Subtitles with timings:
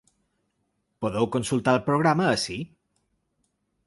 [1.05, 2.57] Podeu consultar el programa ací.